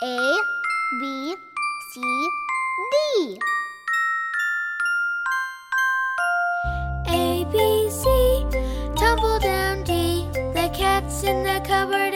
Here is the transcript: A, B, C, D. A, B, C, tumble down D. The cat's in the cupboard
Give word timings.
A, 0.00 0.38
B, 1.00 1.34
C, 1.90 2.00
D. 2.92 3.38
A, 7.08 7.44
B, 7.50 7.90
C, 7.90 8.46
tumble 8.94 9.40
down 9.40 9.82
D. 9.82 10.28
The 10.54 10.70
cat's 10.72 11.24
in 11.24 11.42
the 11.42 11.60
cupboard 11.66 12.07